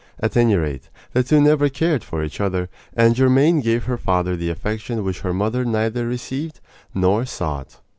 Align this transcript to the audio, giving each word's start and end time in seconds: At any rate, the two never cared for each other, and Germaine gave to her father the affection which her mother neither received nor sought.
At 0.19 0.35
any 0.35 0.55
rate, 0.55 0.89
the 1.13 1.21
two 1.21 1.39
never 1.39 1.69
cared 1.69 2.03
for 2.03 2.23
each 2.23 2.41
other, 2.41 2.69
and 2.95 3.15
Germaine 3.15 3.59
gave 3.61 3.81
to 3.81 3.87
her 3.89 3.97
father 3.99 4.35
the 4.35 4.49
affection 4.49 5.03
which 5.03 5.19
her 5.19 5.31
mother 5.31 5.63
neither 5.63 6.07
received 6.07 6.59
nor 6.95 7.23
sought. 7.23 7.79